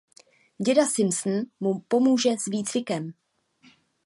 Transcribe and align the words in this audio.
Děda 0.57 0.85
Simpson 0.85 1.41
mu 1.59 1.79
pomůže 1.87 2.29
s 2.39 2.45
výcvikem. 2.45 3.11